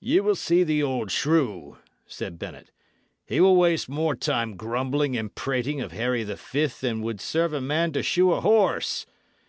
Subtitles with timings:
[0.00, 2.72] "Ye will see the old shrew," said Bennet.
[3.24, 7.52] "He will waste more time grumbling and prating of Harry the Fift than would serve
[7.52, 9.06] a man to shoe a horse.